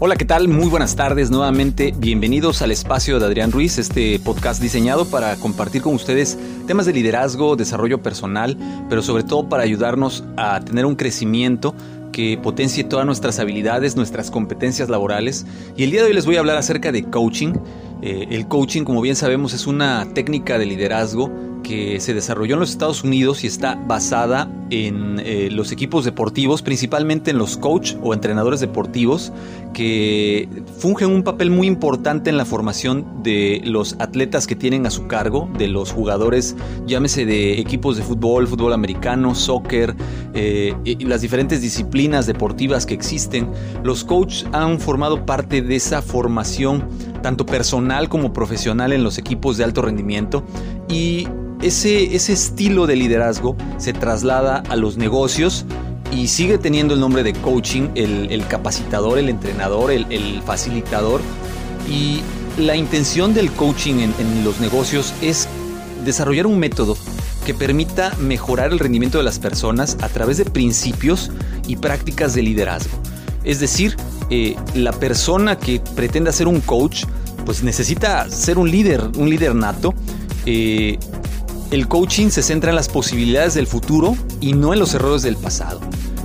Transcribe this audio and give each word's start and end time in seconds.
Hola, 0.00 0.16
¿qué 0.16 0.24
tal? 0.24 0.48
Muy 0.48 0.66
buenas 0.66 0.96
tardes 0.96 1.30
nuevamente. 1.30 1.94
Bienvenidos 1.96 2.62
al 2.62 2.72
espacio 2.72 3.20
de 3.20 3.26
Adrián 3.26 3.52
Ruiz, 3.52 3.78
este 3.78 4.18
podcast 4.18 4.60
diseñado 4.60 5.04
para 5.04 5.36
compartir 5.36 5.82
con 5.82 5.94
ustedes 5.94 6.36
temas 6.66 6.86
de 6.86 6.92
liderazgo, 6.92 7.54
desarrollo 7.54 8.02
personal, 8.02 8.58
pero 8.88 9.02
sobre 9.02 9.22
todo 9.22 9.48
para 9.48 9.62
ayudarnos 9.62 10.24
a 10.36 10.60
tener 10.60 10.84
un 10.84 10.96
crecimiento 10.96 11.76
que 12.10 12.36
potencie 12.42 12.82
todas 12.82 13.06
nuestras 13.06 13.38
habilidades, 13.38 13.94
nuestras 13.94 14.32
competencias 14.32 14.88
laborales. 14.88 15.46
Y 15.76 15.84
el 15.84 15.92
día 15.92 16.02
de 16.02 16.08
hoy 16.08 16.14
les 16.14 16.26
voy 16.26 16.36
a 16.36 16.40
hablar 16.40 16.56
acerca 16.56 16.90
de 16.90 17.04
coaching. 17.04 17.54
Eh, 18.02 18.26
el 18.30 18.48
coaching, 18.48 18.82
como 18.82 19.00
bien 19.00 19.14
sabemos, 19.14 19.52
es 19.54 19.64
una 19.68 20.12
técnica 20.12 20.58
de 20.58 20.66
liderazgo 20.66 21.30
que 21.64 21.98
se 21.98 22.14
desarrolló 22.14 22.54
en 22.54 22.60
los 22.60 22.70
Estados 22.70 23.02
Unidos 23.02 23.42
y 23.42 23.48
está 23.48 23.74
basada 23.74 24.48
en 24.70 25.20
eh, 25.24 25.48
los 25.50 25.72
equipos 25.72 26.04
deportivos, 26.04 26.62
principalmente 26.62 27.32
en 27.32 27.38
los 27.38 27.56
coach 27.56 27.94
o 28.02 28.14
entrenadores 28.14 28.60
deportivos, 28.60 29.32
que 29.72 30.48
fungen 30.78 31.10
un 31.10 31.24
papel 31.24 31.50
muy 31.50 31.66
importante 31.66 32.30
en 32.30 32.36
la 32.36 32.44
formación 32.44 33.22
de 33.22 33.60
los 33.64 33.96
atletas 33.98 34.46
que 34.46 34.54
tienen 34.54 34.86
a 34.86 34.90
su 34.90 35.06
cargo, 35.06 35.50
de 35.58 35.68
los 35.68 35.92
jugadores, 35.92 36.54
llámese 36.86 37.26
de 37.26 37.58
equipos 37.58 37.96
de 37.96 38.02
fútbol, 38.02 38.46
fútbol 38.46 38.72
americano, 38.72 39.34
soccer, 39.34 39.96
eh, 40.34 40.74
las 41.00 41.20
diferentes 41.22 41.60
disciplinas 41.60 42.26
deportivas 42.26 42.86
que 42.86 42.94
existen. 42.94 43.48
Los 43.82 44.04
coach 44.04 44.44
han 44.52 44.78
formado 44.78 45.26
parte 45.26 45.62
de 45.62 45.76
esa 45.76 46.02
formación, 46.02 46.88
tanto 47.22 47.46
personal 47.46 48.08
como 48.08 48.32
profesional 48.32 48.92
en 48.92 49.02
los 49.02 49.18
equipos 49.18 49.56
de 49.56 49.64
alto 49.64 49.82
rendimiento 49.82 50.44
y 50.88 51.28
ese, 51.62 52.14
ese 52.14 52.32
estilo 52.32 52.86
de 52.86 52.96
liderazgo 52.96 53.56
se 53.78 53.92
traslada 53.92 54.62
a 54.68 54.76
los 54.76 54.96
negocios 54.96 55.64
y 56.12 56.28
sigue 56.28 56.58
teniendo 56.58 56.94
el 56.94 57.00
nombre 57.00 57.22
de 57.22 57.32
coaching, 57.32 57.88
el, 57.94 58.46
capacitador, 58.46 59.18
el 59.18 59.28
entrenador, 59.28 59.90
el, 59.90 60.42
facilitador. 60.44 61.20
Y 61.90 62.20
la 62.58 62.76
intención 62.76 63.34
del 63.34 63.50
coaching 63.50 63.94
en, 63.94 64.14
en 64.18 64.44
los 64.44 64.60
negocios 64.60 65.12
es 65.20 65.48
desarrollar 66.04 66.46
un 66.46 66.58
método 66.58 66.96
que 67.44 67.54
permita 67.54 68.14
mejorar 68.18 68.72
el 68.72 68.78
rendimiento 68.78 69.18
de 69.18 69.24
las 69.24 69.38
personas 69.38 69.96
a 70.00 70.08
través 70.08 70.38
de 70.38 70.44
principios 70.44 71.30
y 71.66 71.76
prácticas 71.76 72.34
de 72.34 72.42
liderazgo. 72.42 72.96
Es 73.44 73.60
decir, 73.60 73.96
eh, 74.30 74.56
la 74.74 74.92
persona 74.92 75.58
que 75.58 75.80
pretenda 75.94 76.32
ser 76.32 76.48
un 76.48 76.60
coach, 76.60 77.04
pues 77.44 77.62
necesita 77.62 78.28
ser 78.30 78.58
un 78.58 78.70
líder, 78.70 79.02
un 79.16 79.28
líder 79.28 79.54
nato, 79.54 79.94
eh, 80.46 80.98
el 81.70 81.88
coaching 81.88 82.28
se 82.28 82.42
centra 82.42 82.70
en 82.70 82.76
las 82.76 82.88
posibilidades 82.88 83.54
del 83.54 83.66
futuro 83.66 84.16
y 84.40 84.52
no 84.52 84.72
en 84.72 84.78
los 84.78 84.94
errores 84.94 85.22
del 85.22 85.36
pasado. 85.36 85.80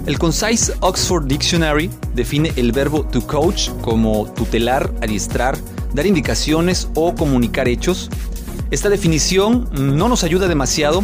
El 0.06 0.18
Concise 0.18 0.74
Oxford 0.80 1.25
Dictionary 1.25 1.90
define 2.16 2.52
el 2.56 2.72
verbo 2.72 3.03
to 3.03 3.25
coach 3.25 3.69
como 3.81 4.25
tutelar, 4.34 4.91
adiestrar, 5.02 5.58
dar 5.94 6.06
indicaciones 6.06 6.88
o 6.96 7.13
comunicar 7.16 7.68
hechos. 7.68 8.09
Esta 8.72 8.90
definición 8.90 9.69
no 9.72 10.09
nos 10.09 10.24
ayuda 10.24 10.47
demasiado 10.47 11.03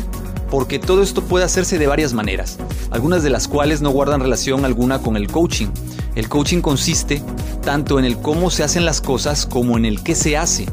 porque 0.50 0.80
todo 0.80 1.02
esto 1.02 1.24
puede 1.24 1.46
hacerse 1.46 1.78
de 1.78 1.88
varias 1.88 2.14
maneras, 2.14 2.58
algunas 2.92 3.24
de 3.24 3.30
las 3.30 3.48
cuales 3.48 3.82
no 3.82 3.90
guardan 3.90 4.22
relación 4.22 4.66
alguna 4.66 5.00
con 5.00 5.18
el 5.18 5.28
coaching. 5.28 5.68
El 6.16 6.30
coaching 6.30 6.62
consiste 6.62 7.22
tanto 7.64 8.00
en 8.00 8.06
el 8.06 8.18
cómo 8.18 8.50
se 8.50 8.64
hacen 8.64 8.86
las 8.86 9.02
cosas 9.02 9.46
como 9.46 9.78
en 9.78 9.86
el 9.86 10.02
qué 10.02 10.16
se 10.16 10.38
hace. 10.38 10.66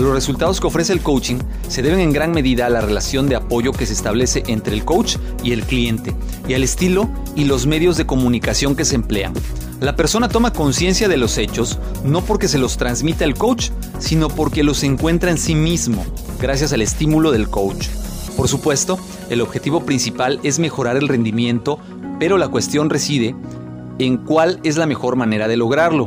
Los 0.00 0.14
resultados 0.14 0.60
que 0.60 0.66
ofrece 0.66 0.94
el 0.94 1.02
coaching 1.02 1.36
se 1.68 1.82
deben 1.82 2.00
en 2.00 2.12
gran 2.12 2.32
medida 2.32 2.64
a 2.64 2.70
la 2.70 2.80
relación 2.80 3.28
de 3.28 3.36
apoyo 3.36 3.72
que 3.72 3.84
se 3.84 3.92
establece 3.92 4.42
entre 4.46 4.74
el 4.74 4.84
coach 4.84 5.16
y 5.44 5.52
el 5.52 5.62
cliente, 5.62 6.14
y 6.48 6.54
al 6.54 6.62
estilo 6.62 7.10
y 7.36 7.44
los 7.44 7.66
medios 7.66 7.98
de 7.98 8.06
comunicación 8.06 8.74
que 8.74 8.86
se 8.86 8.94
emplean. 8.94 9.34
La 9.78 9.96
persona 9.96 10.30
toma 10.30 10.54
conciencia 10.54 11.06
de 11.06 11.18
los 11.18 11.36
hechos 11.36 11.78
no 12.02 12.22
porque 12.22 12.48
se 12.48 12.58
los 12.58 12.78
transmita 12.78 13.26
el 13.26 13.34
coach, 13.34 13.70
sino 13.98 14.28
porque 14.28 14.62
los 14.62 14.82
encuentra 14.84 15.30
en 15.30 15.38
sí 15.38 15.54
mismo, 15.54 16.02
gracias 16.40 16.72
al 16.72 16.80
estímulo 16.80 17.30
del 17.30 17.50
coach. 17.50 17.88
Por 18.38 18.48
supuesto, 18.48 18.98
el 19.28 19.42
objetivo 19.42 19.84
principal 19.84 20.40
es 20.42 20.58
mejorar 20.58 20.96
el 20.96 21.08
rendimiento, 21.08 21.78
pero 22.18 22.38
la 22.38 22.48
cuestión 22.48 22.88
reside 22.88 23.34
en 23.98 24.16
cuál 24.16 24.60
es 24.64 24.78
la 24.78 24.86
mejor 24.86 25.16
manera 25.16 25.46
de 25.46 25.58
lograrlo. 25.58 26.06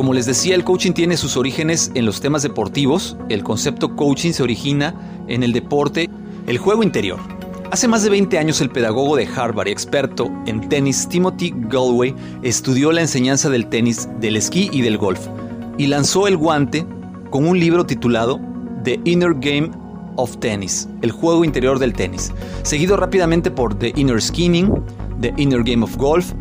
Como 0.00 0.14
les 0.14 0.24
decía, 0.24 0.54
el 0.54 0.64
coaching 0.64 0.92
tiene 0.92 1.18
sus 1.18 1.36
orígenes 1.36 1.92
en 1.94 2.06
los 2.06 2.22
temas 2.22 2.42
deportivos. 2.42 3.18
El 3.28 3.44
concepto 3.44 3.96
coaching 3.96 4.32
se 4.32 4.42
origina 4.42 4.94
en 5.28 5.42
el 5.42 5.52
deporte, 5.52 6.08
el 6.46 6.56
juego 6.56 6.82
interior. 6.82 7.18
Hace 7.70 7.86
más 7.86 8.02
de 8.02 8.08
20 8.08 8.38
años 8.38 8.62
el 8.62 8.70
pedagogo 8.70 9.14
de 9.14 9.26
Harvard 9.26 9.68
y 9.68 9.72
experto 9.72 10.32
en 10.46 10.66
tenis 10.70 11.06
Timothy 11.06 11.52
Galway 11.54 12.14
estudió 12.42 12.92
la 12.92 13.02
enseñanza 13.02 13.50
del 13.50 13.66
tenis, 13.66 14.08
del 14.20 14.36
esquí 14.36 14.70
y 14.72 14.80
del 14.80 14.96
golf 14.96 15.20
y 15.76 15.86
lanzó 15.86 16.26
el 16.26 16.38
guante 16.38 16.86
con 17.28 17.46
un 17.46 17.60
libro 17.60 17.84
titulado 17.84 18.40
The 18.82 18.98
Inner 19.04 19.34
Game 19.34 19.70
of 20.16 20.38
Tennis, 20.38 20.88
el 21.02 21.10
juego 21.10 21.44
interior 21.44 21.78
del 21.78 21.92
tenis, 21.92 22.32
seguido 22.62 22.96
rápidamente 22.96 23.50
por 23.50 23.78
The 23.78 23.92
Inner 23.96 24.22
Skinning, 24.22 24.72
The 25.20 25.34
Inner 25.36 25.62
Game 25.62 25.84
of 25.84 25.94
Golf, 25.98 26.32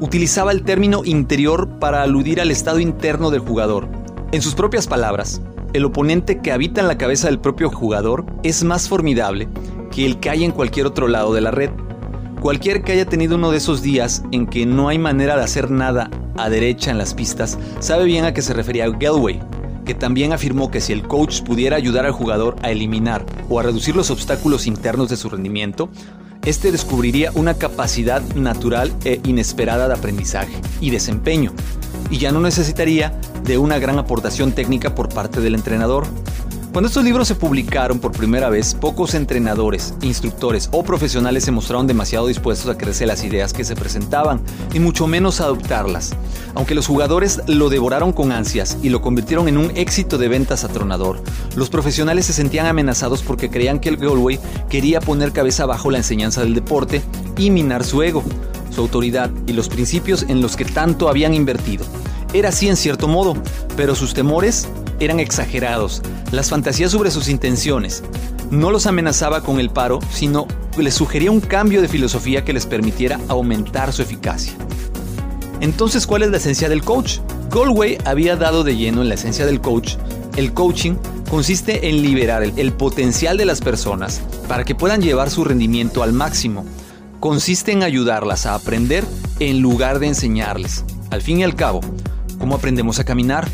utilizaba 0.00 0.52
el 0.52 0.62
término 0.62 1.02
interior 1.04 1.68
para 1.78 2.02
aludir 2.02 2.40
al 2.40 2.50
estado 2.50 2.78
interno 2.78 3.30
del 3.30 3.40
jugador. 3.40 3.88
En 4.32 4.42
sus 4.42 4.54
propias 4.54 4.86
palabras, 4.86 5.40
el 5.72 5.84
oponente 5.84 6.40
que 6.40 6.52
habita 6.52 6.80
en 6.80 6.88
la 6.88 6.98
cabeza 6.98 7.28
del 7.28 7.40
propio 7.40 7.70
jugador 7.70 8.24
es 8.42 8.64
más 8.64 8.88
formidable 8.88 9.48
que 9.90 10.06
el 10.06 10.20
que 10.20 10.30
hay 10.30 10.44
en 10.44 10.52
cualquier 10.52 10.86
otro 10.86 11.08
lado 11.08 11.34
de 11.34 11.40
la 11.40 11.50
red. 11.50 11.70
Cualquier 12.40 12.82
que 12.82 12.92
haya 12.92 13.06
tenido 13.06 13.34
uno 13.34 13.50
de 13.50 13.58
esos 13.58 13.82
días 13.82 14.22
en 14.30 14.46
que 14.46 14.64
no 14.64 14.88
hay 14.88 14.98
manera 14.98 15.36
de 15.36 15.42
hacer 15.42 15.70
nada 15.70 16.10
a 16.36 16.48
derecha 16.48 16.90
en 16.90 16.98
las 16.98 17.14
pistas, 17.14 17.58
sabe 17.80 18.04
bien 18.04 18.24
a 18.24 18.32
qué 18.32 18.42
se 18.42 18.54
refería 18.54 18.88
Galway, 18.88 19.40
que 19.84 19.94
también 19.94 20.32
afirmó 20.32 20.70
que 20.70 20.80
si 20.80 20.92
el 20.92 21.02
coach 21.02 21.42
pudiera 21.42 21.76
ayudar 21.76 22.06
al 22.06 22.12
jugador 22.12 22.54
a 22.62 22.70
eliminar 22.70 23.26
o 23.48 23.58
a 23.58 23.64
reducir 23.64 23.96
los 23.96 24.10
obstáculos 24.10 24.66
internos 24.66 25.08
de 25.08 25.16
su 25.16 25.28
rendimiento, 25.28 25.90
este 26.44 26.72
descubriría 26.72 27.30
una 27.34 27.54
capacidad 27.54 28.22
natural 28.34 28.92
e 29.04 29.20
inesperada 29.24 29.88
de 29.88 29.94
aprendizaje 29.94 30.60
y 30.80 30.90
desempeño, 30.90 31.52
y 32.10 32.18
ya 32.18 32.32
no 32.32 32.40
necesitaría 32.40 33.18
de 33.44 33.58
una 33.58 33.78
gran 33.78 33.98
aportación 33.98 34.52
técnica 34.52 34.94
por 34.94 35.08
parte 35.08 35.40
del 35.40 35.54
entrenador. 35.54 36.06
Cuando 36.78 36.86
estos 36.86 37.02
libros 37.02 37.26
se 37.26 37.34
publicaron 37.34 37.98
por 37.98 38.12
primera 38.12 38.50
vez, 38.50 38.72
pocos 38.72 39.14
entrenadores, 39.14 39.94
instructores 40.00 40.68
o 40.70 40.84
profesionales 40.84 41.42
se 41.42 41.50
mostraron 41.50 41.88
demasiado 41.88 42.28
dispuestos 42.28 42.70
a 42.70 42.78
crecer 42.78 43.08
las 43.08 43.24
ideas 43.24 43.52
que 43.52 43.64
se 43.64 43.74
presentaban 43.74 44.40
y 44.72 44.78
mucho 44.78 45.08
menos 45.08 45.40
a 45.40 45.46
adoptarlas. 45.46 46.14
Aunque 46.54 46.76
los 46.76 46.86
jugadores 46.86 47.42
lo 47.48 47.68
devoraron 47.68 48.12
con 48.12 48.30
ansias 48.30 48.78
y 48.80 48.90
lo 48.90 49.02
convirtieron 49.02 49.48
en 49.48 49.58
un 49.58 49.72
éxito 49.76 50.18
de 50.18 50.28
ventas 50.28 50.62
atronador, 50.62 51.20
los 51.56 51.68
profesionales 51.68 52.26
se 52.26 52.32
sentían 52.32 52.66
amenazados 52.66 53.24
porque 53.24 53.50
creían 53.50 53.80
que 53.80 53.88
el 53.88 53.96
Galway 53.96 54.38
quería 54.70 55.00
poner 55.00 55.32
cabeza 55.32 55.64
abajo 55.64 55.90
la 55.90 55.98
enseñanza 55.98 56.42
del 56.42 56.54
deporte 56.54 57.02
y 57.36 57.50
minar 57.50 57.82
su 57.82 58.04
ego, 58.04 58.22
su 58.70 58.82
autoridad 58.82 59.32
y 59.48 59.52
los 59.52 59.68
principios 59.68 60.26
en 60.28 60.40
los 60.40 60.56
que 60.56 60.64
tanto 60.64 61.08
habían 61.08 61.34
invertido. 61.34 61.84
Era 62.32 62.50
así 62.50 62.68
en 62.68 62.76
cierto 62.76 63.08
modo, 63.08 63.34
pero 63.76 63.96
sus 63.96 64.14
temores 64.14 64.68
eran 65.00 65.20
exagerados, 65.20 66.02
las 66.32 66.50
fantasías 66.50 66.90
sobre 66.90 67.10
sus 67.10 67.28
intenciones. 67.28 68.02
No 68.50 68.70
los 68.70 68.86
amenazaba 68.86 69.42
con 69.42 69.60
el 69.60 69.70
paro, 69.70 69.98
sino 70.10 70.46
les 70.76 70.94
sugería 70.94 71.30
un 71.30 71.40
cambio 71.40 71.82
de 71.82 71.88
filosofía 71.88 72.44
que 72.44 72.52
les 72.52 72.66
permitiera 72.66 73.20
aumentar 73.28 73.92
su 73.92 74.02
eficacia. 74.02 74.54
Entonces, 75.60 76.06
¿cuál 76.06 76.22
es 76.22 76.30
la 76.30 76.36
esencia 76.36 76.68
del 76.68 76.84
coach? 76.84 77.18
Galway 77.50 77.98
había 78.04 78.36
dado 78.36 78.64
de 78.64 78.76
lleno 78.76 79.02
en 79.02 79.08
la 79.08 79.14
esencia 79.14 79.44
del 79.44 79.60
coach. 79.60 79.94
El 80.36 80.52
coaching 80.52 80.94
consiste 81.28 81.88
en 81.88 82.02
liberar 82.02 82.42
el, 82.42 82.52
el 82.56 82.72
potencial 82.72 83.36
de 83.36 83.44
las 83.44 83.60
personas 83.60 84.20
para 84.46 84.64
que 84.64 84.74
puedan 84.74 85.02
llevar 85.02 85.30
su 85.30 85.44
rendimiento 85.44 86.02
al 86.02 86.12
máximo. 86.12 86.64
Consiste 87.20 87.72
en 87.72 87.82
ayudarlas 87.82 88.46
a 88.46 88.54
aprender 88.54 89.04
en 89.40 89.60
lugar 89.60 89.98
de 89.98 90.06
enseñarles. 90.06 90.84
Al 91.10 91.22
fin 91.22 91.40
y 91.40 91.44
al 91.44 91.56
cabo, 91.56 91.80
¿cómo 92.38 92.54
aprendemos 92.54 93.00
a 93.00 93.04
caminar? 93.04 93.48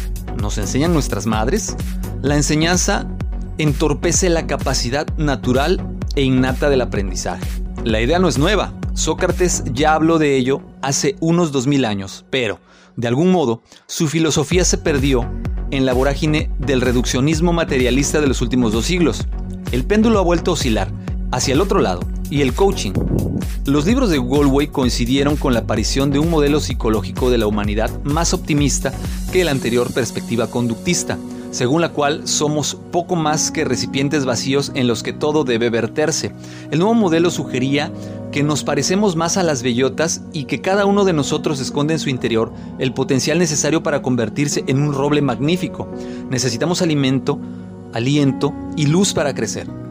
¿Nos 0.44 0.58
enseñan 0.58 0.92
nuestras 0.92 1.24
madres? 1.24 1.74
La 2.20 2.36
enseñanza 2.36 3.08
entorpece 3.56 4.28
la 4.28 4.46
capacidad 4.46 5.06
natural 5.16 5.96
e 6.16 6.22
innata 6.22 6.68
del 6.68 6.82
aprendizaje. 6.82 7.46
La 7.82 8.02
idea 8.02 8.18
no 8.18 8.28
es 8.28 8.36
nueva. 8.36 8.74
Sócrates 8.92 9.64
ya 9.72 9.94
habló 9.94 10.18
de 10.18 10.36
ello 10.36 10.60
hace 10.82 11.16
unos 11.20 11.50
2000 11.50 11.86
años, 11.86 12.26
pero, 12.28 12.60
de 12.94 13.08
algún 13.08 13.32
modo, 13.32 13.62
su 13.86 14.06
filosofía 14.06 14.66
se 14.66 14.76
perdió 14.76 15.26
en 15.70 15.86
la 15.86 15.94
vorágine 15.94 16.50
del 16.58 16.82
reduccionismo 16.82 17.54
materialista 17.54 18.20
de 18.20 18.26
los 18.26 18.42
últimos 18.42 18.74
dos 18.74 18.84
siglos. 18.84 19.26
El 19.72 19.86
péndulo 19.86 20.18
ha 20.18 20.22
vuelto 20.22 20.50
a 20.50 20.54
oscilar 20.54 20.92
hacia 21.32 21.54
el 21.54 21.62
otro 21.62 21.80
lado, 21.80 22.02
y 22.34 22.42
el 22.42 22.52
coaching. 22.52 22.90
Los 23.64 23.86
libros 23.86 24.10
de 24.10 24.18
Galway 24.18 24.66
coincidieron 24.66 25.36
con 25.36 25.54
la 25.54 25.60
aparición 25.60 26.10
de 26.10 26.18
un 26.18 26.30
modelo 26.30 26.58
psicológico 26.58 27.30
de 27.30 27.38
la 27.38 27.46
humanidad 27.46 28.02
más 28.02 28.34
optimista 28.34 28.92
que 29.30 29.44
la 29.44 29.52
anterior 29.52 29.92
perspectiva 29.92 30.48
conductista, 30.48 31.16
según 31.52 31.80
la 31.80 31.90
cual 31.90 32.26
somos 32.26 32.76
poco 32.90 33.14
más 33.14 33.52
que 33.52 33.64
recipientes 33.64 34.24
vacíos 34.24 34.72
en 34.74 34.88
los 34.88 35.04
que 35.04 35.12
todo 35.12 35.44
debe 35.44 35.70
verterse. 35.70 36.32
El 36.72 36.80
nuevo 36.80 36.94
modelo 36.94 37.30
sugería 37.30 37.92
que 38.32 38.42
nos 38.42 38.64
parecemos 38.64 39.14
más 39.14 39.36
a 39.36 39.44
las 39.44 39.62
bellotas 39.62 40.22
y 40.32 40.46
que 40.46 40.60
cada 40.60 40.86
uno 40.86 41.04
de 41.04 41.12
nosotros 41.12 41.60
esconde 41.60 41.94
en 41.94 42.00
su 42.00 42.10
interior 42.10 42.52
el 42.80 42.92
potencial 42.92 43.38
necesario 43.38 43.84
para 43.84 44.02
convertirse 44.02 44.64
en 44.66 44.82
un 44.82 44.92
roble 44.92 45.22
magnífico. 45.22 45.88
Necesitamos 46.30 46.82
alimento, 46.82 47.38
aliento 47.92 48.52
y 48.76 48.86
luz 48.86 49.14
para 49.14 49.36
crecer. 49.36 49.83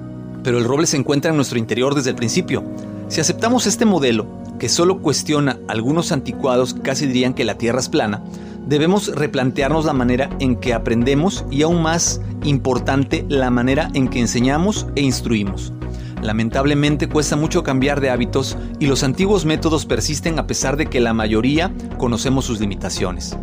Pero 0.43 0.57
el 0.57 0.65
roble 0.65 0.87
se 0.87 0.97
encuentra 0.97 1.31
en 1.31 1.37
nuestro 1.37 1.57
interior 1.57 1.95
desde 1.95 2.11
el 2.11 2.15
principio. 2.15 2.63
Si 3.07 3.21
aceptamos 3.21 3.65
este 3.67 3.85
modelo, 3.85 4.27
que 4.59 4.69
solo 4.69 4.99
cuestiona 4.99 5.59
algunos 5.67 6.11
anticuados 6.11 6.73
casi 6.73 7.07
dirían 7.07 7.33
que 7.33 7.45
la 7.45 7.57
Tierra 7.57 7.79
es 7.79 7.89
plana, 7.89 8.23
debemos 8.67 9.13
replantearnos 9.13 9.85
la 9.85 9.93
manera 9.93 10.29
en 10.39 10.55
que 10.55 10.73
aprendemos 10.73 11.45
y 11.51 11.63
aún 11.63 11.81
más 11.81 12.21
importante, 12.43 13.25
la 13.27 13.49
manera 13.49 13.89
en 13.93 14.07
que 14.07 14.19
enseñamos 14.19 14.87
e 14.95 15.01
instruimos. 15.01 15.73
Lamentablemente 16.21 17.09
cuesta 17.09 17.35
mucho 17.35 17.63
cambiar 17.63 17.99
de 17.99 18.09
hábitos 18.09 18.57
y 18.79 18.87
los 18.87 19.03
antiguos 19.03 19.45
métodos 19.45 19.85
persisten 19.85 20.39
a 20.39 20.47
pesar 20.47 20.77
de 20.77 20.85
que 20.85 21.01
la 21.01 21.13
mayoría 21.13 21.73
conocemos 21.97 22.45
sus 22.45 22.61
limitaciones. 22.61 23.35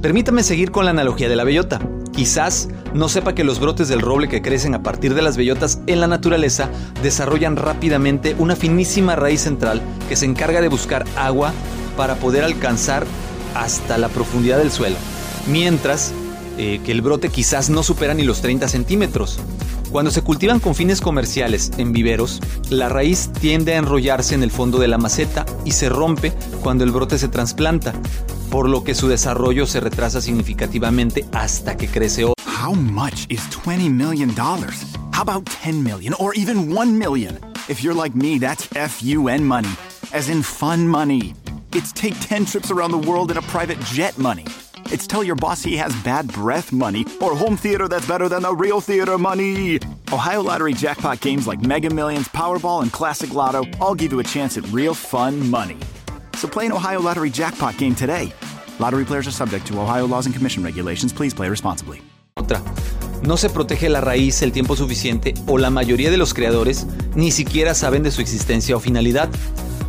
Permítame 0.00 0.42
seguir 0.42 0.72
con 0.72 0.84
la 0.84 0.90
analogía 0.90 1.28
de 1.28 1.36
la 1.36 1.44
bellota. 1.44 1.80
Quizás 2.12 2.68
no 2.92 3.08
sepa 3.08 3.34
que 3.34 3.42
los 3.42 3.58
brotes 3.58 3.88
del 3.88 4.02
roble 4.02 4.28
que 4.28 4.42
crecen 4.42 4.74
a 4.74 4.82
partir 4.82 5.14
de 5.14 5.22
las 5.22 5.36
bellotas 5.38 5.80
en 5.86 6.00
la 6.00 6.06
naturaleza 6.06 6.68
desarrollan 7.02 7.56
rápidamente 7.56 8.36
una 8.38 8.54
finísima 8.54 9.16
raíz 9.16 9.40
central 9.40 9.80
que 10.08 10.16
se 10.16 10.26
encarga 10.26 10.60
de 10.60 10.68
buscar 10.68 11.04
agua 11.16 11.52
para 11.96 12.16
poder 12.16 12.44
alcanzar 12.44 13.06
hasta 13.54 13.96
la 13.96 14.08
profundidad 14.08 14.58
del 14.58 14.70
suelo, 14.70 14.96
mientras 15.46 16.12
eh, 16.58 16.80
que 16.84 16.92
el 16.92 17.00
brote 17.00 17.30
quizás 17.30 17.70
no 17.70 17.82
supera 17.82 18.12
ni 18.12 18.24
los 18.24 18.42
30 18.42 18.68
centímetros. 18.68 19.38
Cuando 19.92 20.10
se 20.10 20.22
cultivan 20.22 20.58
con 20.58 20.74
fines 20.74 21.02
comerciales 21.02 21.70
en 21.76 21.92
viveros, 21.92 22.40
la 22.70 22.88
raíz 22.88 23.28
tiende 23.38 23.74
a 23.74 23.76
enrollarse 23.76 24.34
en 24.34 24.42
el 24.42 24.50
fondo 24.50 24.78
de 24.78 24.88
la 24.88 24.96
maceta 24.96 25.44
y 25.66 25.72
se 25.72 25.90
rompe 25.90 26.32
cuando 26.62 26.82
el 26.82 26.90
brote 26.90 27.18
se 27.18 27.28
trasplanta, 27.28 27.92
por 28.50 28.70
lo 28.70 28.84
que 28.84 28.94
su 28.94 29.06
desarrollo 29.06 29.66
se 29.66 29.80
retrasa 29.80 30.22
significativamente 30.22 31.26
hasta 31.32 31.76
que 31.76 31.88
crece 31.88 32.24
otro. 32.24 32.42
How 32.46 32.74
much 32.74 33.26
is 33.28 33.42
20 33.50 33.90
million 33.90 34.34
dollars? 34.34 34.82
How 35.12 35.28
about 35.28 35.44
10 35.62 35.84
million 35.84 36.14
or 36.18 36.32
even 36.34 36.74
1 36.74 36.98
million? 36.98 37.38
If 37.68 37.82
you're 37.82 37.94
like 37.94 38.16
me, 38.16 38.38
that's 38.38 38.68
FUN 38.68 39.44
money, 39.44 39.76
as 40.14 40.30
in 40.30 40.42
fun 40.42 40.88
money. 40.88 41.34
It's 41.74 41.92
take 41.92 42.14
10 42.18 42.46
trips 42.46 42.70
around 42.70 42.92
the 42.92 43.10
world 43.10 43.30
in 43.30 43.36
a 43.36 43.42
private 43.42 43.78
jet 43.80 44.16
money. 44.16 44.46
It's 44.92 45.06
tell 45.06 45.24
your 45.24 45.36
boss 45.36 45.62
he 45.62 45.78
has 45.78 45.96
bad 46.02 46.30
breath 46.30 46.70
money 46.70 47.06
or 47.22 47.34
home 47.34 47.56
theater 47.56 47.88
that's 47.88 48.06
better 48.06 48.28
than 48.28 48.42
the 48.42 48.54
real 48.54 48.78
theater 48.78 49.16
money. 49.16 49.78
Ohio 50.12 50.42
Lottery 50.42 50.74
jackpot 50.74 51.22
games 51.22 51.46
like 51.46 51.62
Mega 51.62 51.88
Millions, 51.88 52.28
Powerball, 52.28 52.82
and 52.82 52.92
Classic 52.92 53.32
Lotto 53.32 53.64
all 53.80 53.94
give 53.94 54.12
you 54.12 54.20
a 54.20 54.22
chance 54.22 54.58
at 54.58 54.70
real 54.70 54.92
fun 54.92 55.48
money. 55.48 55.78
So 56.34 56.46
play 56.46 56.66
an 56.66 56.72
Ohio 56.72 57.00
Lottery 57.00 57.30
jackpot 57.30 57.78
game 57.78 57.94
today. 57.94 58.34
Lottery 58.78 59.06
players 59.06 59.26
are 59.26 59.32
subject 59.32 59.66
to 59.68 59.80
Ohio 59.80 60.06
laws 60.06 60.26
and 60.26 60.34
commission 60.34 60.62
regulations. 60.62 61.10
Please 61.10 61.32
play 61.32 61.48
responsibly. 61.48 62.02
Otra. 62.36 62.60
No 63.22 63.36
se 63.36 63.48
protege 63.48 63.88
la 63.88 64.02
raíz 64.02 64.42
el 64.42 64.52
tiempo 64.52 64.76
suficiente 64.76 65.32
o 65.46 65.56
la 65.56 65.70
mayoría 65.70 66.10
de 66.10 66.18
los 66.18 66.34
creadores 66.34 66.86
ni 67.14 67.30
siquiera 67.30 67.72
saben 67.72 68.02
de 68.02 68.10
su 68.10 68.20
existencia 68.20 68.76
o 68.76 68.80
finalidad. 68.80 69.30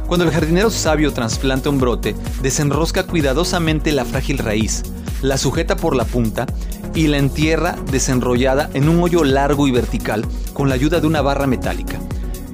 Cuando 0.08 0.26
el 0.26 0.32
jardinero 0.32 0.70
sabio 0.70 1.14
trasplanta 1.14 1.70
un 1.70 1.80
brote, 1.80 2.16
desenrosca 2.42 3.04
cuidadosamente 3.04 3.92
la 3.92 4.06
frágil 4.06 4.38
raíz, 4.38 4.84
la 5.22 5.38
sujeta 5.38 5.76
por 5.76 5.96
la 5.96 6.06
punta 6.06 6.46
y 6.94 7.08
la 7.08 7.18
entierra 7.18 7.76
desenrollada 7.92 8.70
en 8.74 8.90
un 8.90 9.02
hoyo 9.02 9.24
largo 9.24 9.68
y 9.68 9.72
vertical 9.72 10.26
con 10.54 10.70
la 10.70 10.76
ayuda 10.76 11.00
de 11.00 11.08
una 11.08 11.22
barra 11.22 11.48
metálica. 11.48 12.00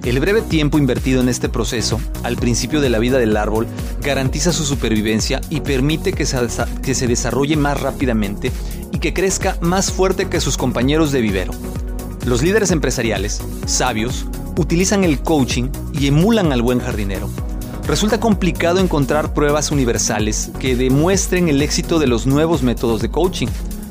El 0.05 0.19
breve 0.19 0.41
tiempo 0.41 0.77
invertido 0.77 1.21
en 1.21 1.27
este 1.27 1.49
proceso, 1.49 1.99
al 2.23 2.37
principio 2.37 2.79
de 2.79 2.89
la 2.89 2.99
vida 2.99 3.17
del 3.17 3.35
árbol, 3.35 3.67
garantiza 4.01 4.53
su 4.53 4.63
supervivencia 4.63 5.41
y 5.49 5.59
permite 5.59 6.13
que 6.13 6.25
se, 6.25 6.37
que 6.81 6.95
se 6.95 7.07
desarrolle 7.07 7.57
más 7.57 7.81
rápidamente 7.81 8.51
y 8.91 8.99
que 8.99 9.13
crezca 9.13 9.57
más 9.59 9.91
fuerte 9.91 10.29
que 10.29 10.39
sus 10.39 10.57
compañeros 10.57 11.11
de 11.11 11.21
vivero. 11.21 11.51
Los 12.25 12.41
líderes 12.41 12.71
empresariales, 12.71 13.41
sabios, 13.65 14.25
utilizan 14.59 15.05
el 15.05 15.21
coaching 15.21 15.69
y 15.93 16.07
emulan 16.07 16.51
al 16.51 16.61
buen 16.61 16.79
jardinero. 16.79 17.29
Resulta 17.87 18.19
complicado 18.19 18.79
encontrar 18.79 19.33
pruebas 19.33 19.71
universales 19.71 20.51
que 20.59 20.75
demuestren 20.75 21.47
el 21.47 21.61
éxito 21.61 21.97
de 21.97 22.07
los 22.07 22.27
nuevos 22.27 22.61
métodos 22.61 23.01
de 23.01 23.09
coaching, 23.09 23.47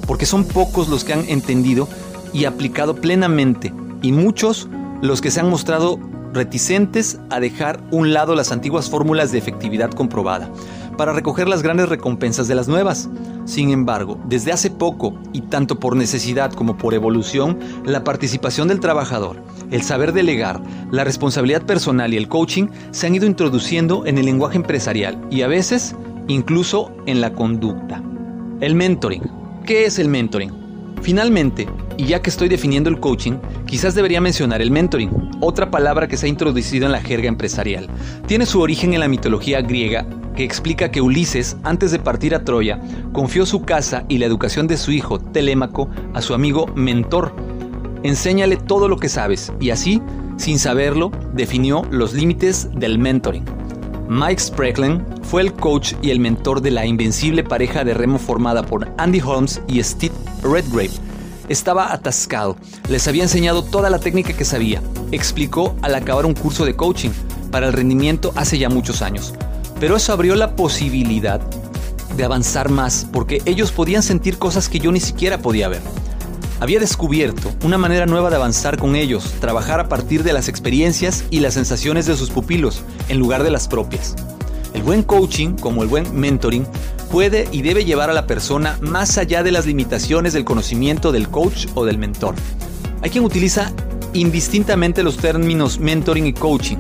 porque 0.07 0.27
son 0.27 0.45
pocos 0.45 0.89
los 0.89 1.05
que 1.05 1.15
han 1.15 1.25
entendido 1.29 1.89
y 2.35 2.45
aplicado 2.45 2.97
plenamente, 2.97 3.73
y 4.03 4.13
muchos 4.13 4.69
los 5.01 5.23
que 5.23 5.31
se 5.31 5.41
han 5.41 5.49
mostrado 5.49 5.99
reticentes 6.35 7.19
a 7.31 7.41
dejar 7.41 7.81
un 7.91 8.13
lado 8.13 8.35
las 8.35 8.53
antiguas 8.53 8.91
fórmulas 8.91 9.33
de 9.33 9.39
efectividad 9.39 9.91
comprobada, 9.91 10.51
para 10.99 11.15
recoger 11.15 11.49
las 11.49 11.63
grandes 11.63 11.89
recompensas 11.89 12.49
de 12.49 12.55
las 12.55 12.69
nuevas. 12.69 13.09
Sin 13.47 13.71
embargo, 13.71 14.21
desde 14.27 14.53
hace 14.53 14.71
poco, 14.71 15.15
y 15.33 15.43
tanto 15.43 15.79
por 15.79 15.97
necesidad 15.97 16.53
como 16.53 16.77
por 16.77 16.93
evolución, 16.93 17.59
la 17.87 18.05
participación 18.05 18.69
del 18.69 18.81
trabajador, 18.81 19.43
el 19.71 19.81
saber 19.83 20.13
delegar, 20.13 20.61
la 20.91 21.05
responsabilidad 21.05 21.63
personal 21.63 22.13
y 22.13 22.19
el 22.19 22.29
coaching 22.29 22.67
se 22.91 23.07
han 23.07 23.15
ido 23.15 23.27
introduciendo 23.27 24.05
en 24.05 24.19
el 24.19 24.27
lenguaje 24.27 24.57
empresarial 24.57 25.19
y 25.31 25.43
a 25.43 25.49
veces 25.49 25.95
incluso 26.27 26.93
en 27.07 27.23
la 27.23 27.33
conducta. 27.33 28.03
El 28.61 28.75
mentoring. 28.75 29.23
¿Qué 29.65 29.87
es 29.87 29.99
el 29.99 30.09
mentoring? 30.09 30.53
Finalmente, 31.01 31.69
y 31.97 32.07
ya 32.07 32.21
que 32.21 32.31
estoy 32.31 32.49
definiendo 32.49 32.91
el 32.91 32.99
coaching, 32.99 33.39
quizás 33.67 33.95
debería 33.95 34.21
mencionar 34.21 34.61
el 34.61 34.73
mentoring, 34.73 35.11
otra 35.41 35.71
palabra 35.71 36.09
que 36.09 36.17
se 36.17 36.27
ha 36.27 36.29
introducido 36.29 36.87
en 36.87 36.93
la 36.93 37.01
jerga 37.01 37.29
empresarial. 37.29 37.89
Tiene 38.27 38.47
su 38.47 38.61
origen 38.61 38.95
en 38.95 39.01
la 39.01 39.09
mitología 39.09 39.61
griega 39.61 40.05
que 40.39 40.45
explica 40.45 40.93
que 40.93 41.01
Ulises, 41.01 41.57
antes 41.65 41.91
de 41.91 41.99
partir 41.99 42.33
a 42.33 42.45
Troya, 42.45 42.81
confió 43.13 43.45
su 43.45 43.63
casa 43.63 44.05
y 44.07 44.19
la 44.19 44.27
educación 44.27 44.69
de 44.69 44.77
su 44.77 44.93
hijo, 44.93 45.19
Telémaco, 45.19 45.89
a 46.15 46.23
su 46.23 46.33
amigo 46.33 46.69
mentor. 46.77 47.35
Enséñale 48.05 48.57
todo 48.57 48.87
lo 48.87 48.99
que 48.99 49.09
sabes 49.09 49.53
y 49.59 49.71
así, 49.71 50.01
sin 50.37 50.61
saberlo, 50.61 51.11
definió 51.35 51.83
los 51.91 52.13
límites 52.13 52.69
del 52.73 53.01
mentoring. 53.01 53.45
Mike 54.09 54.41
Sprecklen 54.41 55.05
fue 55.23 55.43
el 55.43 55.53
coach 55.53 55.95
y 56.03 56.11
el 56.11 56.21
mentor 56.21 56.61
de 56.61 56.71
la 56.71 56.87
invencible 56.87 57.43
pareja 57.43 57.83
de 57.83 57.95
remo 57.95 58.21
formada 58.21 58.63
por 58.63 58.89
Andy 58.97 59.21
Holmes 59.21 59.61
y 59.67 59.83
Steve 59.83 60.15
Redgrave. 60.45 60.93
estaba 61.49 61.93
atascado. 61.93 62.57
Les 62.89 63.09
había 63.09 63.25
enseñado 63.25 63.65
toda 63.65 63.91
la 63.91 63.99
técnica 63.99 64.35
que 64.35 64.45
sabía. 64.45 64.81
Explicó 65.11 65.75
al 65.83 65.97
acabar 65.97 66.27
un 66.27 66.35
curso 66.35 66.65
de 66.65 66.77
coaching 66.77 67.11
para 67.51 67.67
el 67.67 67.73
rendimiento 67.73 68.33
hace 68.37 68.57
ya 68.57 68.69
muchos 68.69 69.03
años. 69.03 69.35
Pero 69.81 69.97
eso 69.97 70.13
abrió 70.13 70.35
la 70.35 70.57
posibilidad 70.57 71.41
de 72.17 72.25
avanzar 72.25 72.69
más 72.69 73.07
porque 73.13 73.43
ellos 73.45 73.71
podían 73.71 74.03
sentir 74.03 74.39
cosas 74.39 74.69
que 74.69 74.81
yo 74.81 74.91
ni 74.91 75.01
siquiera 75.01 75.39
podía 75.39 75.69
ver. 75.69 75.83
Había 76.61 76.81
descubierto 76.81 77.53
una 77.63 77.79
manera 77.79 78.07
nueva 78.07 78.31
de 78.31 78.37
avanzar 78.37 78.79
con 78.79 78.97
ellos, 78.97 79.35
trabajar 79.41 79.79
a 79.79 79.89
partir 79.89 80.25
de 80.25 80.33
las 80.33 80.49
experiencias 80.49 81.25
y 81.31 81.39
las 81.39 81.55
sensaciones 81.55 82.07
de 82.07 82.17
sus 82.17 82.31
pupilos 82.31 82.83
en 83.09 83.19
lugar 83.19 83.45
de 83.45 83.53
las 83.53 83.69
propias. 83.69 84.17
El 84.75 84.83
buen 84.83 85.05
coaching, 85.05 85.55
como 85.55 85.85
el 85.85 85.89
buen 85.89 86.19
mentoring, 86.19 86.67
puede 87.13 87.49
y 87.53 87.63
debe 87.63 87.85
llevar 87.85 88.11
a 88.11 88.13
la 88.15 88.27
persona 88.27 88.77
más 88.81 89.19
allá 89.19 89.45
de 89.45 89.53
las 89.53 89.67
limitaciones 89.67 90.33
del 90.33 90.45
conocimiento 90.45 91.13
del 91.13 91.29
coach 91.29 91.67
o 91.75 91.85
del 91.85 91.99
mentor. 91.99 92.35
Hay 93.03 93.11
quien 93.11 93.25
utiliza 93.25 93.73
indistintamente 94.13 95.05
los 95.05 95.17
términos 95.17 95.79
mentoring 95.79 96.27
y 96.27 96.33
coaching. 96.33 96.79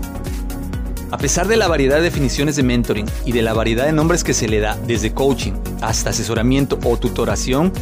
A 1.11 1.17
pesar 1.17 1.49
de 1.49 1.57
la 1.57 1.69
variedad 1.69 1.97
de 1.97 2.03
definiciones 2.03 2.57
de 2.57 2.62
mentoring 2.62 3.07
y 3.25 3.33
de 3.33 3.41
la 3.41 3.55
variedad 3.55 3.87
de 3.87 3.93
nombres 3.93 4.25
que 4.25 4.35
se 4.35 4.47
le 4.47 4.61
da, 4.61 4.77
desde 4.87 5.15
coaching 5.15 5.53
hasta 5.81 6.11
asesoramiento 6.11 6.79
o 6.85 6.99
tutoración, 6.99 7.73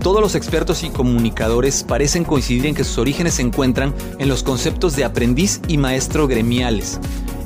todos 0.00 0.20
los 0.20 0.36
expertos 0.36 0.84
y 0.84 0.90
comunicadores 0.90 1.82
parecen 1.82 2.22
coincidir 2.22 2.66
en 2.66 2.76
que 2.76 2.84
sus 2.84 2.98
orígenes 2.98 3.34
se 3.34 3.42
encuentran 3.42 3.92
en 4.20 4.28
los 4.28 4.44
conceptos 4.44 4.94
de 4.94 5.04
aprendiz 5.04 5.60
y 5.66 5.78
maestro 5.78 6.28
gremiales, 6.28 7.00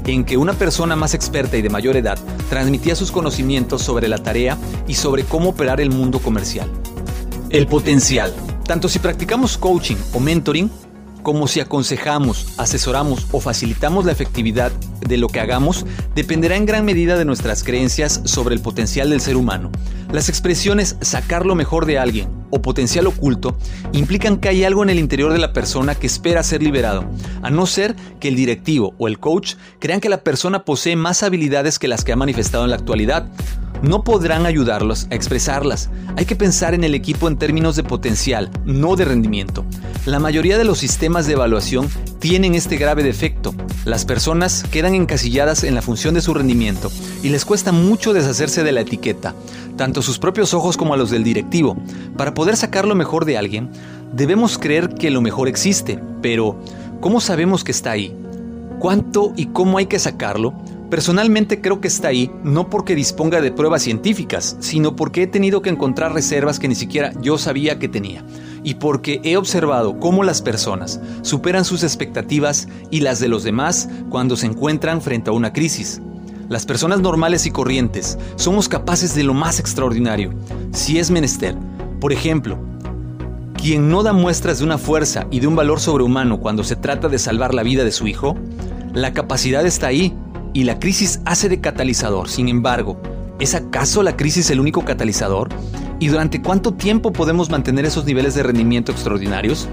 en 0.05 0.25
que 0.25 0.37
una 0.37 0.53
persona 0.53 0.95
más 0.95 1.15
experta 1.15 1.57
y 1.57 1.63
de 1.63 1.71
mayor 1.71 1.97
edad 1.97 2.19
transmitía 2.51 2.95
sus 2.95 3.11
conocimientos 3.11 3.81
sobre 3.81 4.09
la 4.09 4.19
tarea 4.19 4.59
y 4.87 4.95
sobre 4.95 5.25
cómo 5.25 5.51
operar 5.51 5.81
el 5.81 5.89
mundo 5.89 6.19
comercial. 6.19 6.71
El 7.49 7.67
potencial. 7.67 8.35
Tanto 8.67 8.91
si 8.91 8.99
practicamos 8.99 9.57
coaching 9.57 9.97
o 10.13 10.21
mentoring, 10.21 10.71
como 11.23 11.49
si 11.49 11.61
aconsejamos, 11.61 12.55
asesoramos 12.57 13.27
o 13.33 13.41
facilitamos 13.41 14.05
la 14.05 14.13
efectividad 14.13 14.73
de 15.01 15.17
lo 15.17 15.29
que 15.29 15.41
hagamos, 15.41 15.87
dependerá 16.15 16.57
en 16.57 16.67
gran 16.67 16.85
medida 16.85 17.17
de 17.17 17.25
nuestras 17.25 17.65
creencias 17.65 18.21
sobre 18.25 18.55
el 18.55 18.61
potencial 18.61 19.11
del 19.11 19.21
ser 19.21 19.37
humano. 19.37 19.71
Las 20.13 20.29
expresiones 20.29 20.97
sacar 21.01 21.47
lo 21.47 21.55
mejor 21.55 21.87
de 21.87 21.99
alguien 21.99 22.29
o 22.51 22.61
potencial 22.63 23.07
oculto 23.07 23.57
implican 23.93 24.39
que 24.39 24.49
hay 24.49 24.65
algo 24.65 24.83
en 24.83 24.91
el 24.91 24.99
interior 24.99 25.33
de 25.33 25.39
la 25.39 25.53
persona 25.53 25.95
que 25.95 26.07
espera 26.07 26.43
ser 26.43 26.63
liberado, 26.63 27.05
a 27.43 27.51
no 27.51 27.67
ser 27.67 27.95
que 28.19 28.29
el 28.29 28.37
directivo 28.37 28.95
o 28.99 29.07
el 29.07 29.19
coach 29.19 29.55
crean 29.79 30.01
que 30.01 30.09
la 30.09 30.23
persona 30.25 30.65
posee 30.65 30.97
más 30.97 31.23
habilidades 31.23 31.79
que 31.79 31.89
las 31.89 32.05
que 32.05 32.13
ha 32.13 32.17
manifestado 32.17 32.65
en 32.65 32.71
la 32.71 32.77
actualidad 32.77 33.31
no 33.83 34.05
podrán 34.05 34.47
ayudarlos 34.47 35.07
a 35.11 35.15
expresarlas. 35.15 35.91
Hay 36.17 36.27
que 36.27 36.37
pensar 36.37 36.75
en 36.75 36.85
el 36.85 36.95
equipo 36.95 37.29
en 37.29 37.37
términos 37.37 37.77
de 37.77 37.83
potencial, 37.83 38.51
no 38.65 38.97
de 38.97 39.05
rendimiento. 39.05 39.65
La 40.07 40.19
mayoría 40.19 40.59
de 40.59 40.65
los 40.65 40.79
sistemas 40.79 41.27
de 41.27 41.35
evaluación 41.35 41.89
tienen 42.19 42.55
este 42.55 42.77
grave 42.77 43.03
defecto. 43.03 43.55
Las 43.85 44.05
personas 44.05 44.65
quedan 44.71 44.95
encasilladas 44.95 45.65
en 45.65 45.75
la 45.75 45.83
función 45.83 46.15
de 46.15 46.21
su 46.21 46.35
rendimiento 46.35 46.91
y 47.23 47.31
les 47.31 47.45
cuesta 47.45 47.73
mucho 47.73 48.13
deshacerse 48.13 48.63
de 48.63 48.73
la 48.73 48.83
etiqueta, 48.83 49.35
tanto 49.77 50.03
sus 50.03 50.19
propios 50.19 50.53
ojos 50.53 50.77
como 50.77 50.95
a 50.95 50.97
los 50.97 51.11
del 51.11 51.25
directivo. 51.25 51.77
Para 52.17 52.35
poder 52.35 52.57
sacar 52.57 52.87
lo 52.87 52.95
mejor 52.95 53.25
de 53.25 53.39
alguien, 53.39 53.71
debemos 54.13 54.59
creer 54.59 54.95
que 54.95 55.11
lo 55.11 55.23
mejor 55.23 55.49
existe, 55.49 55.99
pero 56.21 56.61
¿cómo 57.01 57.21
sabemos 57.21 57.65
que 57.65 57.73
está 57.73 57.93
ahí? 57.93 58.15
¿Cuánto 58.79 59.33
y 59.37 59.47
cómo 59.47 59.79
hay 59.79 59.87
que 59.87 59.99
sacarlo? 59.99 60.55
Personalmente 60.91 61.61
creo 61.61 61.81
que 61.81 61.87
está 61.87 62.09
ahí 62.09 62.33
no 62.43 62.69
porque 62.69 62.97
disponga 62.97 63.41
de 63.41 63.53
pruebas 63.53 63.83
científicas, 63.83 64.57
sino 64.59 64.97
porque 64.97 65.23
he 65.23 65.27
tenido 65.29 65.63
que 65.63 65.71
encontrar 65.71 66.13
reservas 66.13 66.59
que 66.59 66.67
ni 66.67 66.75
siquiera 66.75 67.13
yo 67.23 67.39
sabía 67.39 67.79
que 67.79 67.89
tenía, 67.89 68.25
y 68.65 68.75
porque 68.75 69.21
he 69.23 69.37
observado 69.37 70.01
cómo 70.01 70.25
las 70.25 70.43
personas 70.43 71.01
superan 71.23 71.65
sus 71.65 71.85
expectativas 71.85 72.67
y 72.91 73.03
las 73.03 73.21
de 73.21 73.29
los 73.29 73.45
demás 73.45 73.89
cuando 74.09 74.35
se 74.35 74.47
encuentran 74.47 75.01
frente 75.01 75.31
a 75.31 75.33
una 75.33 75.53
crisis. 75.53 76.03
Las 76.49 76.67
personas 76.67 77.01
normales 77.01 77.47
y 77.47 77.53
corrientes 77.53 78.19
somos 78.35 78.69
capaces 78.69 79.15
de 79.15 79.23
lo 79.23 79.33
más 79.33 79.61
extraordinario, 79.61 80.35
si 80.73 80.99
es 80.99 81.13
menester. 81.13 81.55
Por 82.01 82.13
ejemplo, 82.13 82.59
quien 83.55 83.91
no 83.91 84.03
da 84.03 84.13
muestras 84.13 84.59
de 84.59 84.65
una 84.65 84.77
fuerza 84.77 85.29
y 85.31 85.39
de 85.39 85.47
un 85.47 85.55
valor 85.55 85.79
sobrehumano 85.79 86.41
cuando 86.41 86.65
se 86.65 86.75
trata 86.75 87.09
de 87.09 87.21
salvar 87.21 87.55
la 87.55 87.63
vida 87.63 87.85
de 87.85 87.93
su 87.93 88.09
hijo, 88.09 88.37
la 88.93 89.13
capacidad 89.13 89.65
está 89.65 89.87
ahí 89.87 90.13
y 90.53 90.65
la 90.65 90.79
crisis 90.79 91.21
hace 91.25 91.49
de 91.49 91.61
catalizador. 91.61 92.29
Sin 92.29 92.49
embargo, 92.49 93.01
¿es 93.39 93.55
acaso 93.55 94.03
la 94.03 94.17
crisis 94.17 94.51
el 94.51 94.61
único 94.61 94.85
catalizador? 94.85 95.49
¿Y 95.99 96.09
durante 96.09 96.41
cuánto 96.43 96.73
tiempo 96.75 97.13
podemos 97.13 97.51
mantener 97.51 97.85
esos 97.85 98.05
niveles 98.05 98.35
de 98.35 98.43
rendimiento 98.43 98.93
extraordinarios? 98.93 99.69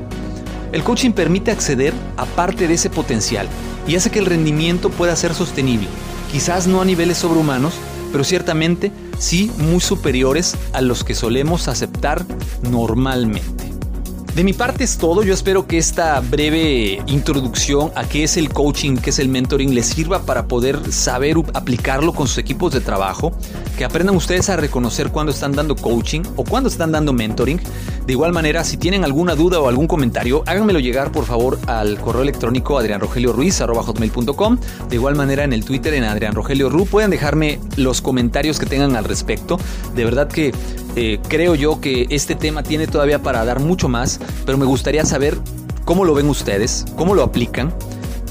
El 0.71 0.83
coaching 0.83 1.11
permite 1.11 1.51
acceder 1.51 1.93
a 2.17 2.25
parte 2.25 2.67
de 2.67 2.73
ese 2.73 2.89
potencial 2.89 3.47
y 3.87 3.95
hace 3.95 4.11
que 4.11 4.19
el 4.19 4.25
rendimiento 4.25 4.89
pueda 4.89 5.15
ser 5.15 5.33
sostenible, 5.33 5.87
quizás 6.31 6.67
no 6.67 6.81
a 6.81 6.85
niveles 6.85 7.19
sobrehumanos, 7.19 7.75
pero 8.11 8.23
ciertamente 8.23 8.91
sí 9.17 9.51
muy 9.57 9.79
superiores 9.79 10.55
a 10.73 10.81
los 10.81 11.03
que 11.03 11.15
solemos 11.15 11.67
aceptar 11.67 12.25
normalmente. 12.69 13.56
De 14.37 14.43
mi 14.43 14.53
parte 14.53 14.83
es 14.83 14.99
todo. 14.99 15.23
Yo 15.23 15.33
espero 15.33 15.65
que 15.65 15.79
esta 15.79 16.19
breve 16.19 17.01
introducción 17.07 17.91
a 17.95 18.07
qué 18.07 18.23
es 18.23 18.37
el 18.37 18.49
coaching, 18.49 18.97
qué 18.97 19.09
es 19.09 19.17
el 19.17 19.29
mentoring, 19.29 19.73
les 19.73 19.87
sirva 19.87 20.21
para 20.27 20.47
poder 20.47 20.93
saber 20.93 21.37
aplicarlo 21.55 22.13
con 22.13 22.27
sus 22.27 22.37
equipos 22.37 22.71
de 22.71 22.79
trabajo. 22.79 23.33
Que 23.77 23.85
aprendan 23.85 24.15
ustedes 24.15 24.49
a 24.49 24.55
reconocer 24.55 25.11
cuando 25.11 25.31
están 25.31 25.51
dando 25.51 25.75
coaching 25.75 26.23
o 26.35 26.43
cuando 26.43 26.67
están 26.67 26.91
dando 26.91 27.13
mentoring. 27.13 27.61
De 28.07 28.13
igual 28.13 28.33
manera, 28.33 28.63
si 28.63 28.77
tienen 28.77 29.03
alguna 29.03 29.35
duda 29.35 29.59
o 29.59 29.67
algún 29.67 29.85
comentario, 29.85 30.41
háganmelo 30.47 30.79
llegar 30.79 31.11
por 31.11 31.25
favor 31.25 31.59
al 31.67 31.99
correo 31.99 32.23
electrónico 32.23 32.79
adrianrogelioruiz.com. 32.79 34.57
De 34.89 34.95
igual 34.95 35.15
manera 35.15 35.43
en 35.43 35.53
el 35.53 35.63
Twitter 35.63 35.93
en 35.93 36.05
Adrián 36.05 36.33
Rogelio 36.33 36.69
Ru. 36.69 36.87
Pueden 36.87 37.11
dejarme 37.11 37.59
los 37.75 38.01
comentarios 38.01 38.57
que 38.57 38.65
tengan 38.65 38.95
al 38.95 39.03
respecto. 39.03 39.59
De 39.95 40.03
verdad 40.03 40.27
que 40.27 40.55
eh, 40.95 41.19
creo 41.27 41.53
yo 41.53 41.79
que 41.79 42.07
este 42.09 42.33
tema 42.33 42.63
tiene 42.63 42.87
todavía 42.87 43.21
para 43.21 43.45
dar 43.45 43.59
mucho 43.59 43.87
más, 43.89 44.19
pero 44.45 44.57
me 44.57 44.65
gustaría 44.65 45.05
saber 45.05 45.37
cómo 45.85 46.03
lo 46.03 46.15
ven 46.15 46.27
ustedes, 46.29 46.83
cómo 46.95 47.13
lo 47.13 47.21
aplican 47.21 47.71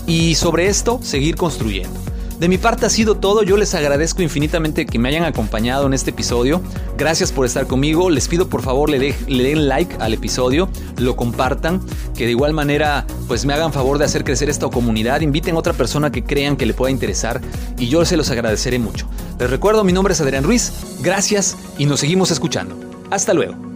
y 0.09 0.35
sobre 0.35 0.67
esto 0.67 0.99
seguir 1.03 1.37
construyendo. 1.37 2.16
De 2.39 2.49
mi 2.49 2.59
parte 2.59 2.85
ha 2.85 2.91
sido 2.91 3.15
todo, 3.15 3.43
yo 3.43 3.57
les 3.57 3.75
agradezco 3.75 4.21
infinitamente 4.21 4.85
que 4.85 4.99
me 4.99 5.09
hayan 5.09 5.25
acompañado 5.25 5.87
en 5.87 5.95
este 5.95 6.11
episodio. 6.11 6.61
Gracias 6.99 7.33
por 7.33 7.47
estar 7.47 7.67
conmigo, 7.67 8.11
les 8.11 8.29
pido 8.29 8.49
por 8.51 8.61
favor 8.61 8.91
le, 8.91 9.15
le, 9.27 9.43
den 9.43 9.69
like 9.69 9.97
al 10.01 10.13
episodio, 10.13 10.69
lo 10.99 11.17
compartan, 11.17 11.81
que 12.15 12.27
de 12.27 12.33
igual 12.33 12.53
manera 12.53 13.07
pues 13.27 13.47
me 13.47 13.55
hagan 13.55 13.73
favor 13.73 13.97
de 13.97 14.05
hacer 14.05 14.23
crecer 14.23 14.51
esta 14.51 14.69
comunidad, 14.69 15.23
inviten 15.23 15.57
a 15.57 15.59
otra 15.59 15.73
persona 15.73 16.13
que 16.13 16.25
crean 16.25 16.59
que 16.59 16.67
le 16.67 16.75
pueda 16.75 16.91
interesar 16.91 17.41
y 17.79 17.89
yo 17.89 18.05
se 18.05 18.19
los 18.19 18.31
agradeceré 18.31 18.79
mucho. 18.79 19.09
Les 19.39 19.49
recuerdo, 19.49 19.83
mi 19.83 19.95
nombre 19.95 20.13
es 20.13 20.21
Adrián 20.21 20.45
Ruiz, 20.45 20.73
gracias 21.01 21.57
y 21.79 21.87
nos 21.87 22.01
seguimos 22.01 22.31
escuchando. 22.31 22.77
Hasta 23.11 23.33
luego. 23.33 23.76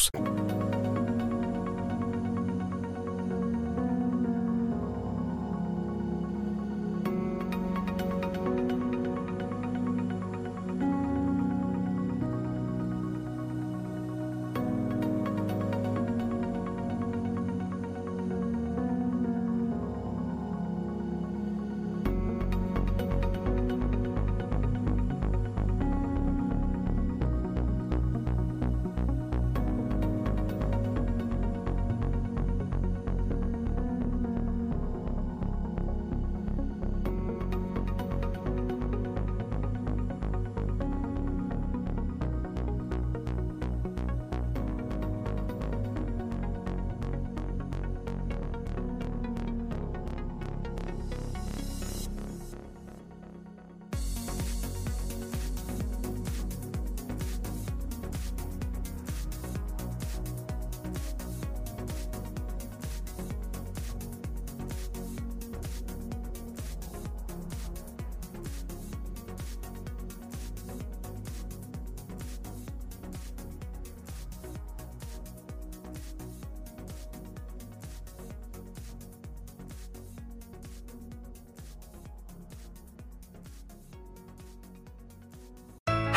Plus. 0.00 0.59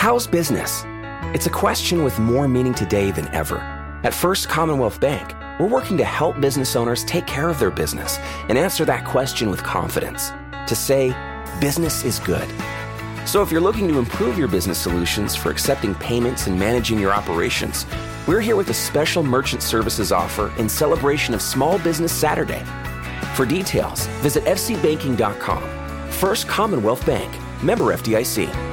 How's 0.03 0.27
business? 0.27 0.83
It's 1.33 1.47
a 1.47 1.49
question 1.49 2.03
with 2.03 2.19
more 2.19 2.45
meaning 2.45 2.73
today 2.73 3.11
than 3.11 3.29
ever. 3.29 3.59
At 4.03 4.13
First 4.13 4.49
Commonwealth 4.49 4.99
Bank, 4.99 5.33
we're 5.57 5.69
working 5.69 5.97
to 5.97 6.03
help 6.03 6.41
business 6.41 6.75
owners 6.75 7.05
take 7.05 7.25
care 7.25 7.47
of 7.47 7.57
their 7.57 7.71
business 7.71 8.17
and 8.49 8.57
answer 8.57 8.83
that 8.83 9.05
question 9.05 9.49
with 9.49 9.63
confidence. 9.63 10.33
To 10.67 10.75
say, 10.75 11.15
business 11.61 12.03
is 12.03 12.19
good. 12.19 12.49
So 13.25 13.41
if 13.41 13.49
you're 13.49 13.61
looking 13.61 13.87
to 13.87 13.97
improve 13.97 14.37
your 14.37 14.49
business 14.49 14.77
solutions 14.77 15.37
for 15.37 15.51
accepting 15.51 15.95
payments 15.95 16.47
and 16.47 16.59
managing 16.59 16.99
your 16.99 17.13
operations, 17.13 17.85
we're 18.27 18.41
here 18.41 18.57
with 18.57 18.69
a 18.71 18.73
special 18.73 19.23
merchant 19.23 19.63
services 19.63 20.11
offer 20.11 20.51
in 20.57 20.67
celebration 20.67 21.33
of 21.33 21.41
Small 21.41 21.79
Business 21.79 22.11
Saturday. 22.11 22.65
For 23.35 23.45
details, 23.45 24.07
visit 24.19 24.43
fcbanking.com. 24.43 26.11
First 26.11 26.49
Commonwealth 26.49 27.05
Bank, 27.05 27.33
member 27.63 27.85
FDIC. 27.95 28.72